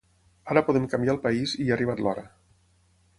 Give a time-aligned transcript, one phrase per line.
[0.53, 2.25] Ara podem canviar el país i ha arribat l’hora.